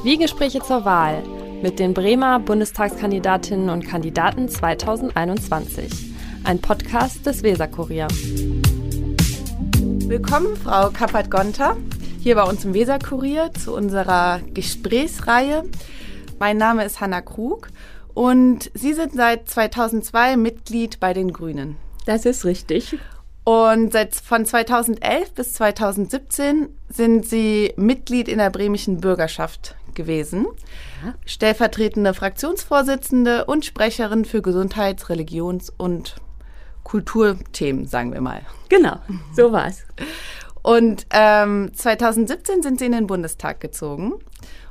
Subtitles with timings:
[0.00, 1.22] Zwiegespräche zur Wahl
[1.60, 6.14] mit den Bremer Bundestagskandidatinnen und Kandidaten 2021.
[6.42, 8.08] Ein Podcast des Weserkurier.
[10.06, 11.76] Willkommen, Frau Kappert-Gonter,
[12.18, 15.64] hier bei uns im Weserkurier zu unserer Gesprächsreihe.
[16.38, 17.68] Mein Name ist Hanna Krug
[18.14, 21.76] und Sie sind seit 2002 Mitglied bei den Grünen.
[22.06, 22.96] Das ist richtig.
[23.44, 30.46] Und seit, von 2011 bis 2017 sind Sie Mitglied in der bremischen Bürgerschaft gewesen,
[31.04, 31.14] ja.
[31.24, 36.16] stellvertretende Fraktionsvorsitzende und Sprecherin für Gesundheits-, Religions- und
[36.84, 38.42] Kulturthemen, sagen wir mal.
[38.68, 38.96] Genau,
[39.34, 39.84] so war's.
[40.62, 44.14] Und ähm, 2017 sind Sie in den Bundestag gezogen.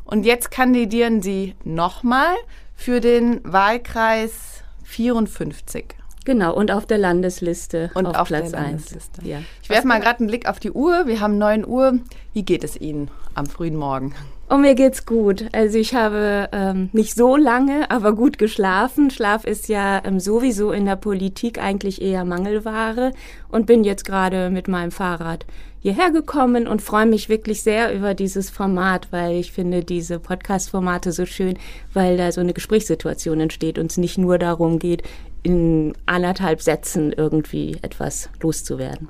[0.04, 2.36] Und jetzt kandidieren Sie nochmal
[2.76, 5.96] für den Wahlkreis 54.
[6.26, 8.96] Genau, und auf der Landesliste und auf, auf Platz 1.
[9.24, 9.40] Ja.
[9.64, 11.08] Ich werfe mal gerade einen Blick auf die Uhr.
[11.08, 12.00] Wir haben 9 Uhr.
[12.34, 14.14] Wie geht es Ihnen am frühen Morgen?
[14.52, 15.46] Oh, mir geht's gut.
[15.52, 19.12] Also ich habe ähm, nicht so lange, aber gut geschlafen.
[19.12, 23.12] Schlaf ist ja ähm, sowieso in der Politik eigentlich eher Mangelware
[23.50, 25.46] und bin jetzt gerade mit meinem Fahrrad
[25.82, 31.12] hierher gekommen und freue mich wirklich sehr über dieses Format, weil ich finde diese Podcast-Formate
[31.12, 31.60] so schön,
[31.94, 35.04] weil da so eine Gesprächssituation entsteht und es nicht nur darum geht,
[35.44, 39.10] in anderthalb Sätzen irgendwie etwas loszuwerden.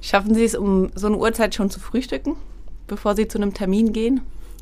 [0.00, 2.36] Schaffen Sie es, um so eine Uhrzeit schon zu frühstücken,
[2.86, 4.20] bevor Sie zu einem Termin gehen?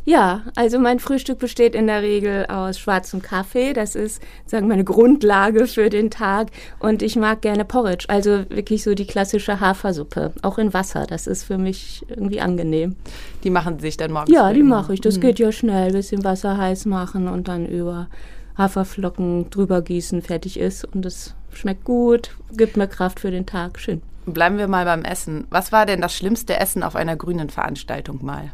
[0.09, 3.75] Ja, also mein Frühstück besteht in der Regel aus schwarzem Kaffee.
[3.75, 6.49] Das ist, sagen meine Grundlage für den Tag.
[6.79, 11.05] Und ich mag gerne Porridge, also wirklich so die klassische Hafersuppe, auch in Wasser.
[11.07, 12.97] Das ist für mich irgendwie angenehm.
[13.45, 14.31] Die machen Sie sich dann morgens?
[14.31, 15.03] Ja, die mache ich.
[15.03, 15.21] Das mhm.
[15.21, 15.93] geht ja schnell.
[15.93, 18.09] Bisschen Wasser heiß machen und dann über
[18.57, 20.87] Haferflocken drüber gießen, fertig ist.
[20.87, 23.79] Und es schmeckt gut, gibt mir Kraft für den Tag.
[23.79, 24.01] Schön.
[24.25, 25.47] Bleiben wir mal beim Essen.
[25.51, 28.53] Was war denn das schlimmste Essen auf einer grünen Veranstaltung mal?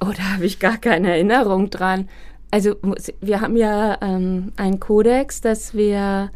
[0.00, 2.08] Oh, da habe ich gar keine Erinnerung dran.
[2.50, 2.76] Also
[3.20, 6.30] wir haben ja ähm, einen Kodex, dass wir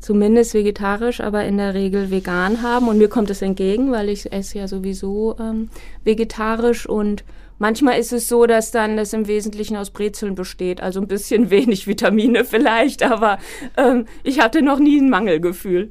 [0.00, 2.88] zumindest vegetarisch, aber in der Regel vegan haben.
[2.88, 5.68] Und mir kommt es entgegen, weil ich esse ja sowieso ähm,
[6.04, 7.24] vegetarisch und
[7.58, 11.48] Manchmal ist es so, dass dann das im Wesentlichen aus Brezeln besteht, also ein bisschen
[11.50, 13.38] wenig Vitamine vielleicht, aber
[13.76, 15.90] ähm, ich hatte noch nie ein Mangelgefühl.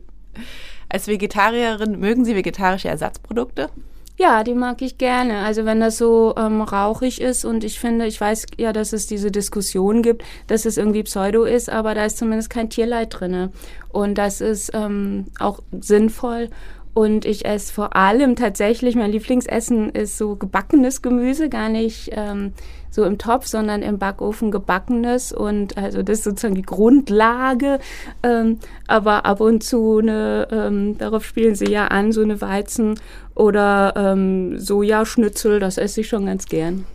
[0.89, 3.69] Als Vegetarierin mögen Sie vegetarische Ersatzprodukte?
[4.17, 5.39] Ja, die mag ich gerne.
[5.39, 9.07] Also wenn das so ähm, rauchig ist und ich finde, ich weiß ja, dass es
[9.07, 13.51] diese Diskussion gibt, dass es irgendwie Pseudo ist, aber da ist zumindest kein Tierleid drinne
[13.89, 16.49] und das ist ähm, auch sinnvoll
[16.95, 22.53] und ich esse vor allem tatsächlich, mein Lieblingsessen ist so gebackenes Gemüse, gar nicht ähm,
[22.95, 25.33] so im Topf, sondern im Backofen gebackenes.
[25.33, 27.79] Und also das ist sozusagen die Grundlage.
[28.23, 32.97] Ähm, aber ab und zu eine, ähm, darauf spielen sie ja an, so eine Weizen-
[33.35, 36.85] oder ähm, Sojaschnitzel, das esse ich schon ganz gern.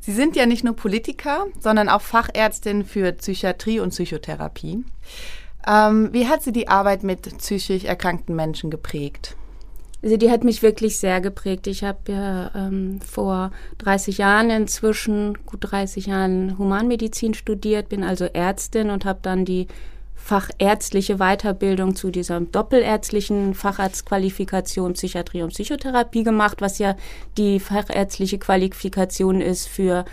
[0.00, 4.82] Sie sind ja nicht nur Politiker, sondern auch Fachärztin für Psychiatrie und Psychotherapie.
[5.68, 9.36] Ähm, wie hat sie die Arbeit mit psychisch erkrankten Menschen geprägt?
[10.02, 11.68] Also die hat mich wirklich sehr geprägt.
[11.68, 18.24] Ich habe ja ähm, vor 30 Jahren inzwischen, gut 30 Jahren Humanmedizin studiert, bin also
[18.24, 19.68] Ärztin und habe dann die
[20.16, 26.96] fachärztliche Weiterbildung zu dieser doppelärztlichen Facharztqualifikation Psychiatrie und Psychotherapie gemacht, was ja
[27.36, 30.04] die fachärztliche Qualifikation ist für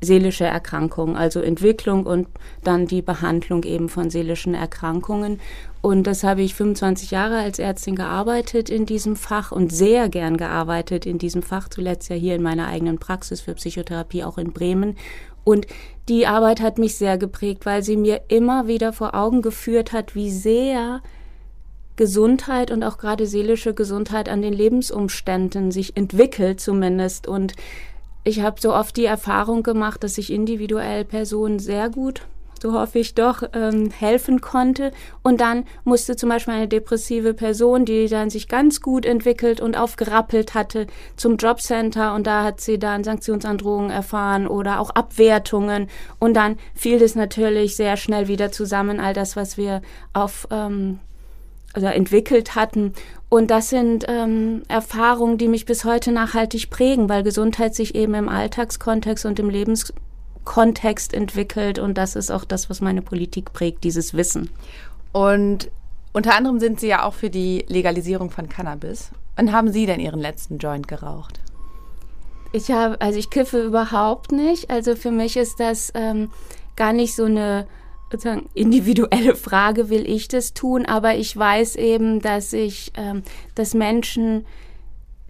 [0.00, 2.28] seelische Erkrankungen, also Entwicklung und
[2.62, 5.40] dann die Behandlung eben von seelischen Erkrankungen.
[5.80, 10.36] Und das habe ich 25 Jahre als Ärztin gearbeitet in diesem Fach und sehr gern
[10.36, 14.52] gearbeitet in diesem Fach, zuletzt ja hier in meiner eigenen Praxis für Psychotherapie auch in
[14.52, 14.96] Bremen.
[15.44, 15.66] Und
[16.08, 20.14] die Arbeit hat mich sehr geprägt, weil sie mir immer wieder vor Augen geführt hat,
[20.14, 21.00] wie sehr
[21.96, 27.54] Gesundheit und auch gerade seelische Gesundheit an den Lebensumständen sich entwickelt zumindest und
[28.28, 32.22] ich habe so oft die Erfahrung gemacht, dass ich individuell Personen sehr gut,
[32.60, 34.90] so hoffe ich doch, ähm, helfen konnte.
[35.22, 39.76] Und dann musste zum Beispiel eine depressive Person, die dann sich ganz gut entwickelt und
[39.76, 45.88] aufgerappelt hatte, zum Jobcenter und da hat sie dann Sanktionsandrohungen erfahren oder auch Abwertungen.
[46.18, 49.82] Und dann fiel das natürlich sehr schnell wieder zusammen, all das, was wir
[50.12, 50.98] auf ähm,
[51.76, 52.92] oder entwickelt hatten.
[53.30, 58.14] Und das sind ähm, Erfahrungen, die mich bis heute nachhaltig prägen, weil Gesundheit sich eben
[58.14, 61.78] im Alltagskontext und im Lebenskontext entwickelt.
[61.78, 64.48] Und das ist auch das, was meine Politik prägt, dieses Wissen.
[65.12, 65.70] Und
[66.12, 69.10] unter anderem sind Sie ja auch für die Legalisierung von Cannabis.
[69.36, 71.40] Wann haben Sie denn Ihren letzten Joint geraucht?
[72.52, 74.70] Ich habe, also ich kiffe überhaupt nicht.
[74.70, 76.30] Also für mich ist das ähm,
[76.76, 77.66] gar nicht so eine
[78.10, 83.22] sozusagen individuelle Frage, will ich das tun, aber ich weiß eben, dass ich, ähm,
[83.54, 84.46] dass Menschen,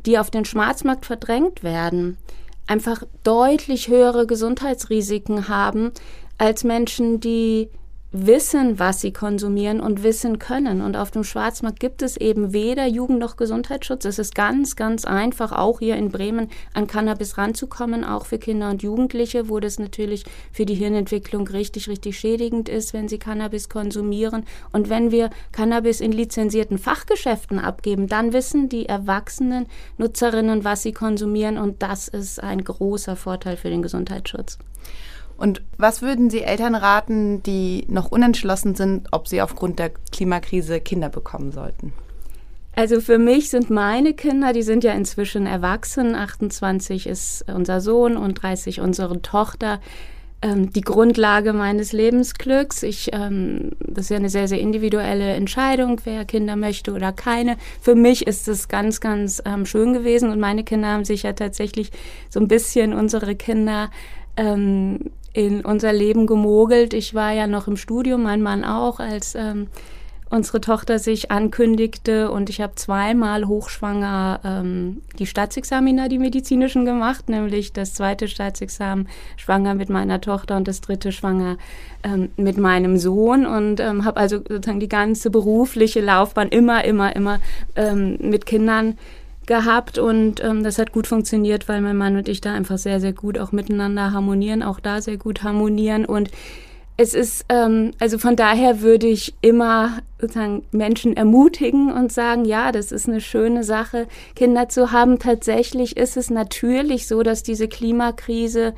[0.07, 2.19] die auf den Schwarzmarkt verdrängt werden,
[2.67, 5.93] einfach deutlich höhere Gesundheitsrisiken haben
[6.37, 7.69] als Menschen, die
[8.11, 10.81] wissen, was sie konsumieren und wissen können.
[10.81, 14.07] Und auf dem Schwarzmarkt gibt es eben weder Jugend- noch Gesundheitsschutz.
[14.07, 18.71] Es ist ganz, ganz einfach, auch hier in Bremen an Cannabis ranzukommen, auch für Kinder
[18.71, 23.69] und Jugendliche, wo das natürlich für die Hirnentwicklung richtig, richtig schädigend ist, wenn sie Cannabis
[23.69, 24.45] konsumieren.
[24.73, 29.67] Und wenn wir Cannabis in lizenzierten Fachgeschäften abgeben, dann wissen die erwachsenen
[29.99, 31.59] Nutzerinnen, was sie konsumieren.
[31.59, 34.59] Und das ist ein großer Vorteil für den Gesundheitsschutz.
[35.39, 40.81] Und was würden Sie Eltern raten, die noch unentschlossen sind, ob sie aufgrund der Klimakrise
[40.81, 41.93] Kinder bekommen sollten?
[42.75, 48.17] Also für mich sind meine Kinder, die sind ja inzwischen erwachsen, 28 ist unser Sohn
[48.17, 49.81] und 30 unsere Tochter,
[50.43, 52.85] ähm, die Grundlage meines Lebensglücks.
[52.85, 57.57] Ich, ähm, das ist ja eine sehr, sehr individuelle Entscheidung, wer Kinder möchte oder keine.
[57.81, 61.33] Für mich ist es ganz, ganz ähm, schön gewesen und meine Kinder haben sich ja
[61.33, 61.91] tatsächlich
[62.29, 63.91] so ein bisschen unsere Kinder
[64.39, 66.95] ähm, in unser Leben gemogelt.
[66.95, 69.67] Ich war ja noch im Studium, mein Mann auch, als ähm,
[70.31, 77.29] unsere Tochter sich ankündigte und ich habe zweimal hochschwanger ähm, die Staatsexamina, die medizinischen gemacht,
[77.29, 81.57] nämlich das zweite Staatsexamen schwanger mit meiner Tochter und das dritte schwanger
[82.03, 87.17] ähm, mit meinem Sohn und ähm, habe also sozusagen die ganze berufliche Laufbahn immer, immer,
[87.17, 87.41] immer
[87.75, 88.99] ähm, mit Kindern
[89.49, 93.01] gehabt und ähm, das hat gut funktioniert, weil mein Mann und ich da einfach sehr,
[93.01, 96.31] sehr gut auch miteinander harmonieren, auch da sehr gut harmonieren und
[97.01, 102.73] es ist, ähm, also von daher würde ich immer sozusagen Menschen ermutigen und sagen, ja,
[102.73, 105.21] das ist eine schöne Sache, Kinder zu haben.
[105.21, 108.75] Tatsächlich ist es natürlich so, dass diese Klimakrise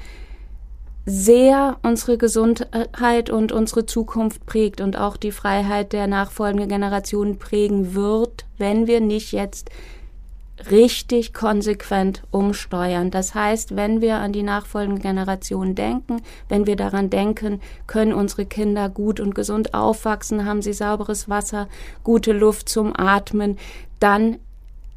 [1.07, 7.95] sehr unsere Gesundheit und unsere Zukunft prägt und auch die Freiheit der nachfolgenden Generationen prägen
[7.95, 9.71] wird, wenn wir nicht jetzt
[10.71, 13.11] richtig konsequent umsteuern.
[13.11, 18.47] Das heißt, wenn wir an die nachfolgende Generation denken, wenn wir daran denken, können unsere
[18.47, 21.69] Kinder gut und gesund aufwachsen, haben sie sauberes Wasser,
[22.05, 23.59] gute Luft zum Atmen,
[24.01, 24.39] dann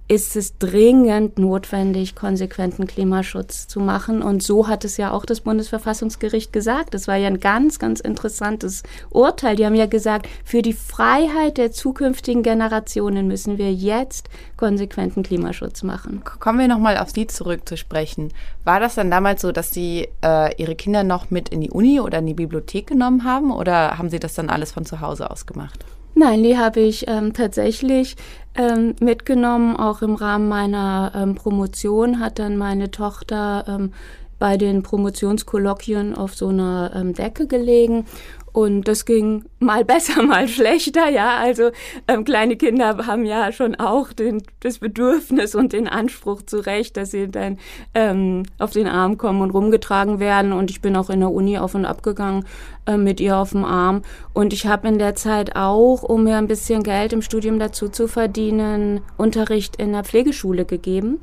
[0.10, 4.22] ist es dringend notwendig, konsequenten Klimaschutz zu machen.
[4.22, 6.94] Und so hat es ja auch das Bundesverfassungsgericht gesagt.
[6.94, 9.56] Das war ja ein ganz, ganz interessantes Urteil.
[9.56, 15.84] Die haben ja gesagt, für die Freiheit der zukünftigen Generationen müssen wir jetzt konsequenten Klimaschutz
[15.84, 16.22] machen.
[16.40, 18.34] Kommen wir nochmal auf Sie zurück zu sprechen.
[18.66, 22.02] War das dann damals so, dass Sie äh, Ihre Kinder noch mit in die Uni
[22.02, 25.32] oder in die Bibliothek genommen haben oder haben Sie das dann alles von zu Hause
[25.32, 25.86] aus gemacht?
[26.15, 28.15] Nein, die habe ich ähm, tatsächlich
[28.56, 29.75] ähm, mitgenommen.
[29.75, 33.94] Auch im Rahmen meiner ähm, Promotion hat dann meine Tochter ähm,
[34.38, 38.06] bei den Promotionskolloquien auf so einer ähm, Decke gelegen
[38.54, 41.38] und das ging mal besser, mal schlechter, ja.
[41.38, 41.72] Also
[42.08, 46.96] ähm, kleine Kinder haben ja schon auch den, das Bedürfnis und den Anspruch zu Recht,
[46.96, 47.58] dass sie dann
[47.94, 50.54] ähm, auf den Arm kommen und rumgetragen werden.
[50.54, 52.46] Und ich bin auch in der Uni auf und ab gegangen
[52.86, 54.04] äh, mit ihr auf dem Arm.
[54.34, 57.90] Und ich habe in der Zeit auch, um mir ein bisschen Geld im Studium dazu
[57.90, 61.20] zu verdienen, Unterricht in der Pflegeschule gegeben.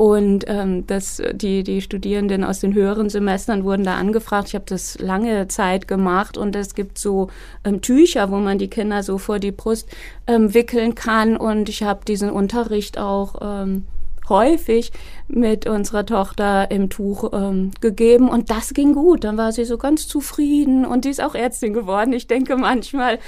[0.00, 4.48] Und ähm, das, die, die Studierenden aus den höheren Semestern wurden da angefragt.
[4.48, 7.28] Ich habe das lange Zeit gemacht und es gibt so
[7.64, 9.90] ähm, Tücher, wo man die Kinder so vor die Brust
[10.26, 11.36] ähm, wickeln kann.
[11.36, 13.84] Und ich habe diesen Unterricht auch ähm,
[14.30, 14.92] häufig
[15.28, 19.24] mit unserer Tochter im Tuch ähm, gegeben und das ging gut.
[19.24, 22.12] Dann war sie so ganz zufrieden und die ist auch Ärztin geworden.
[22.14, 23.18] Ich denke manchmal,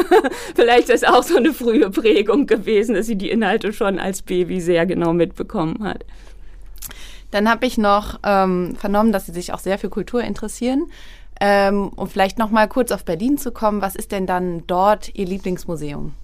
[0.56, 4.60] vielleicht ist auch so eine frühe Prägung gewesen, dass sie die Inhalte schon als Baby
[4.60, 6.04] sehr genau mitbekommen hat.
[7.30, 10.86] Dann habe ich noch ähm, vernommen, dass Sie sich auch sehr für Kultur interessieren.
[11.38, 15.14] Ähm, um vielleicht noch mal kurz auf Berlin zu kommen, was ist denn dann dort
[15.14, 16.14] Ihr Lieblingsmuseum?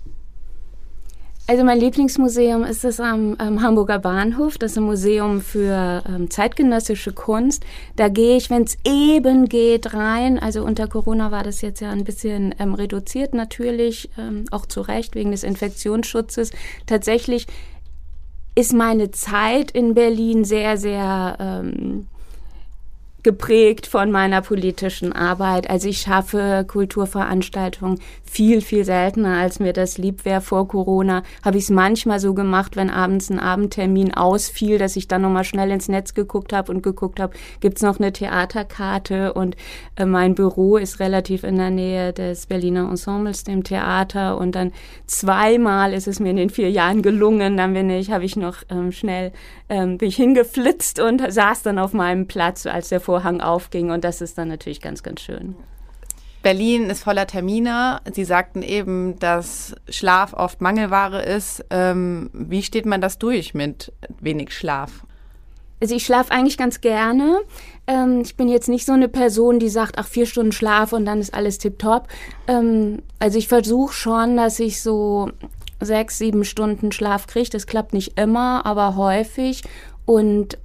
[1.49, 4.59] Also mein Lieblingsmuseum ist es am, am Hamburger Bahnhof.
[4.59, 7.65] Das ist ein Museum für ähm, zeitgenössische Kunst.
[7.97, 10.39] Da gehe ich, wenn es eben geht, rein.
[10.39, 14.83] Also unter Corona war das jetzt ja ein bisschen ähm, reduziert natürlich, ähm, auch zu
[14.83, 16.53] Recht wegen des Infektionsschutzes.
[16.87, 17.49] Tatsächlich
[18.55, 22.07] ist meine Zeit in Berlin sehr, sehr ähm,
[23.23, 25.71] geprägt von meiner politischen Arbeit.
[25.71, 31.23] Also ich schaffe Kulturveranstaltungen viel, viel seltener, als mir das lieb wäre vor Corona.
[31.45, 35.45] Habe ich es manchmal so gemacht, wenn abends ein Abendtermin ausfiel, dass ich dann nochmal
[35.45, 39.57] schnell ins Netz geguckt habe und geguckt habe, gibt's noch eine Theaterkarte und
[39.97, 44.73] äh, mein Büro ist relativ in der Nähe des Berliner Ensembles, dem Theater und dann
[45.07, 48.57] zweimal ist es mir in den vier Jahren gelungen, dann bin ich, habe ich noch
[48.71, 49.33] ähm, schnell,
[49.69, 54.05] ähm, bin ich hingeflitzt und saß dann auf meinem Platz, als der Vorhang aufging und
[54.05, 55.55] das ist dann natürlich ganz, ganz schön.
[56.43, 58.01] Berlin ist voller Termine.
[58.11, 61.63] Sie sagten eben, dass Schlaf oft Mangelware ist.
[61.69, 65.05] Ähm, wie steht man das durch mit wenig Schlaf?
[65.83, 67.43] Also ich schlafe eigentlich ganz gerne.
[67.87, 71.05] Ähm, ich bin jetzt nicht so eine Person, die sagt, ach, vier Stunden Schlaf und
[71.05, 72.09] dann ist alles tipptopp.
[72.49, 75.29] Ähm, also ich versuche schon, dass ich so
[75.81, 77.51] sechs, sieben Stunden Schlaf kriege.
[77.51, 79.65] Das klappt nicht immer, aber häufig.
[80.07, 80.57] Und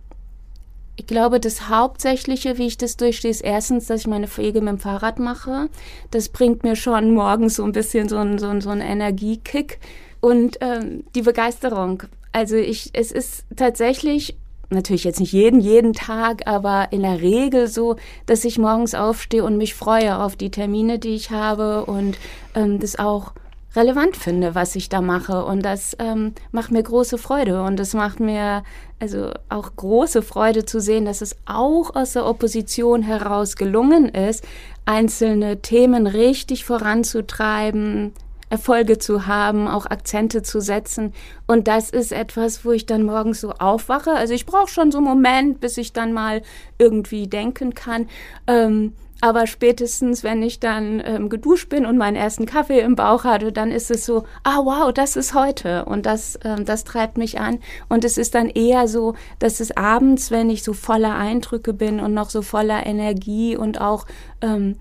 [0.98, 4.70] ich glaube, das Hauptsächliche, wie ich das durchstehe, ist erstens, dass ich meine Pflege mit
[4.70, 5.70] dem Fahrrad mache.
[6.10, 9.80] Das bringt mir schon morgens so ein bisschen so ein, so ein, so ein Energiekick
[10.22, 12.04] und ähm, die Begeisterung.
[12.32, 14.36] Also ich, es ist tatsächlich
[14.72, 19.44] natürlich jetzt nicht jeden, jeden Tag, aber in der Regel so, dass ich morgens aufstehe
[19.44, 22.18] und mich freue auf die Termine, die ich habe und
[22.56, 23.34] ähm, das auch
[23.78, 25.46] relevant finde, was ich da mache.
[25.46, 27.64] Und das ähm, macht mir große Freude.
[27.64, 28.64] Und es macht mir
[29.00, 34.44] also auch große Freude zu sehen, dass es auch aus der Opposition heraus gelungen ist,
[34.86, 38.14] einzelne Themen richtig voranzutreiben,
[38.50, 41.14] Erfolge zu haben, auch Akzente zu setzen.
[41.48, 44.12] Und das ist etwas, wo ich dann morgens so aufwache.
[44.12, 46.42] Also ich brauche schon so einen Moment, bis ich dann mal
[46.78, 48.08] irgendwie denken kann.
[48.48, 53.24] Ähm, aber spätestens, wenn ich dann ähm, geduscht bin und meinen ersten Kaffee im Bauch
[53.24, 57.18] hatte, dann ist es so, ah wow, das ist heute und das, ähm, das treibt
[57.18, 57.60] mich an.
[57.90, 62.00] Und es ist dann eher so, dass es abends, wenn ich so voller Eindrücke bin
[62.00, 64.06] und noch so voller Energie und auch
[64.42, 64.76] ähm,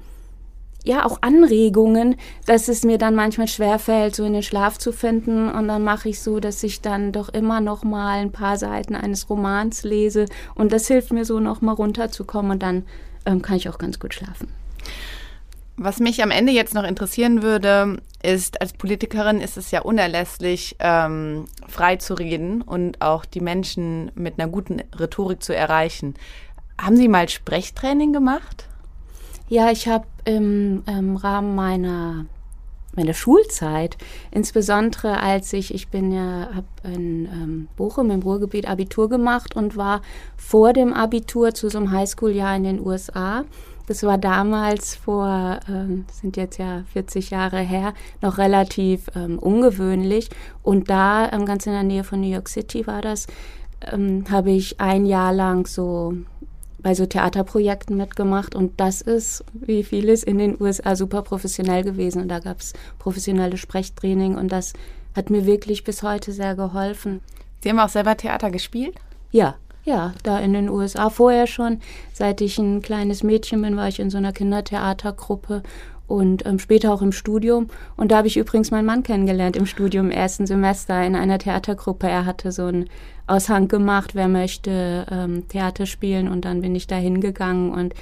[0.85, 2.17] ja auch Anregungen,
[2.47, 5.51] dass es mir dann manchmal schwerfällt, so in den Schlaf zu finden.
[5.51, 8.95] Und dann mache ich so, dass ich dann doch immer noch mal ein paar Seiten
[8.95, 10.27] eines Romans lese.
[10.55, 12.53] Und das hilft mir so noch mal runterzukommen.
[12.53, 12.85] Und dann
[13.27, 14.49] ähm, kann ich auch ganz gut schlafen.
[15.79, 20.77] Was mich am Ende jetzt noch interessieren würde, ist, als Politikerin ist es ja unerlässlich,
[20.79, 26.15] ähm, frei zu reden und auch die Menschen mit einer guten Rhetorik zu erreichen.
[26.81, 28.67] Haben Sie mal Sprechtraining gemacht?
[29.49, 32.25] Ja, ich habe im, im Rahmen meiner
[32.97, 33.97] meiner Schulzeit,
[34.31, 39.77] insbesondere als ich, ich bin ja, habe in ähm, Bochum im Ruhrgebiet Abitur gemacht und
[39.77, 40.03] war
[40.37, 43.45] vor dem Abitur zu so einem Highschool-Jahr in den USA.
[43.87, 50.29] Das war damals vor, ähm, sind jetzt ja 40 Jahre her, noch relativ ähm, ungewöhnlich.
[50.63, 53.29] Und da, ähm, ganz in der Nähe von New York City war das,
[53.93, 56.15] ähm, habe ich ein Jahr lang so
[56.79, 62.23] bei so Theaterprojekten mitgemacht und das ist, wie vieles in den USA, super professionell gewesen
[62.23, 64.73] und da gab es professionelle Sprechtraining und das
[65.15, 67.21] hat mir wirklich bis heute sehr geholfen.
[67.63, 68.95] Sie haben auch selber Theater gespielt?
[69.31, 71.81] Ja, ja, da in den USA vorher schon.
[72.13, 75.63] Seit ich ein kleines Mädchen bin, war ich in so einer Kindertheatergruppe
[76.07, 77.69] und ähm, später auch im Studium.
[77.97, 81.39] Und da habe ich übrigens meinen Mann kennengelernt im Studium im ersten Semester in einer
[81.39, 82.09] Theatergruppe.
[82.09, 82.89] Er hatte so einen
[83.27, 87.95] Aushang gemacht, wer möchte ähm, Theater spielen und dann bin ich da hingegangen und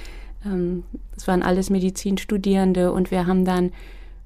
[0.45, 0.83] ähm,
[1.17, 3.71] es waren alles Medizinstudierende und wir haben dann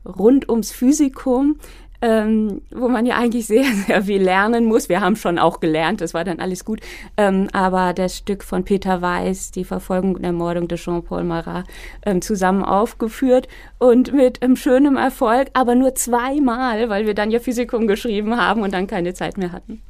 [0.05, 1.57] rund ums Physikum
[2.01, 4.89] ähm, wo man ja eigentlich sehr, sehr viel lernen muss.
[4.89, 6.81] Wir haben schon auch gelernt, das war dann alles gut.
[7.17, 11.65] Ähm, aber das Stück von Peter Weiß, die Verfolgung und Ermordung de Jean-Paul Marat,
[12.05, 17.39] ähm, zusammen aufgeführt und mit ähm, schönem Erfolg, aber nur zweimal, weil wir dann ja
[17.39, 19.81] Physikum geschrieben haben und dann keine Zeit mehr hatten.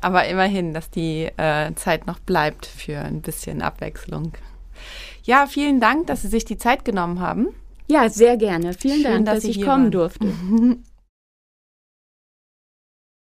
[0.00, 4.32] Aber immerhin, dass die äh, Zeit noch bleibt für ein bisschen Abwechslung.
[5.24, 7.48] Ja, vielen Dank, dass Sie sich die Zeit genommen haben.
[7.86, 8.72] Ja, sehr gerne.
[8.72, 9.90] Vielen Schön, Dank, dass, dass ich kommen waren.
[9.90, 10.26] durfte.